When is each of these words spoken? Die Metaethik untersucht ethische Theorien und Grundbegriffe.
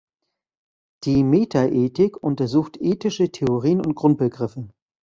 Die 1.03 1.23
Metaethik 1.23 2.17
untersucht 2.23 2.75
ethische 2.81 3.31
Theorien 3.31 3.85
und 3.85 3.93
Grundbegriffe. 3.93 4.67